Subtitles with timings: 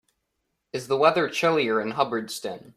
[0.73, 2.69] Is the weather chillier in Hubbardston